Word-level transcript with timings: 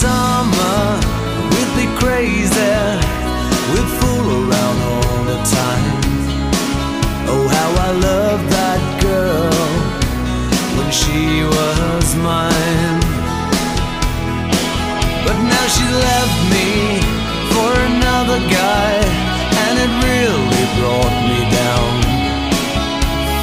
summer 0.00 0.96
We'd 1.52 1.72
be 1.76 1.86
crazy. 2.00 2.76
We'd 3.70 3.90
fool 3.98 4.26
around 4.40 4.78
all 4.92 5.20
the 5.32 5.40
time. 5.60 6.00
Oh, 7.32 7.44
how 7.56 7.70
I 7.86 7.90
loved 8.08 8.46
that 8.58 8.82
girl 9.06 9.52
When 10.76 10.88
she 11.00 11.44
was 11.54 12.06
mine. 12.28 13.00
But 15.24 15.36
now 15.52 15.66
she 15.76 15.86
left 16.08 16.38
me 16.54 16.68
For 17.52 17.70
another 17.92 18.40
guy 18.60 18.92
And 19.62 19.74
it 19.84 19.92
really 20.08 20.66
brought 20.78 21.18
me 21.30 21.40
down. 21.60 21.92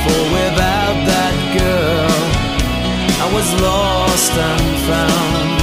For 0.03 0.21
without 0.37 0.97
that 1.11 1.35
girl 1.61 2.17
I 3.23 3.27
was 3.35 3.47
lost 3.61 4.33
and 4.49 4.67
found. 4.89 5.56